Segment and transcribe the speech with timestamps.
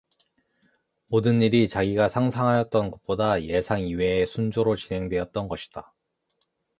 [1.05, 5.93] 모든 일이 자기가 상상하였던 것보다 예상 이외에 순조로 진행되었던 것이다.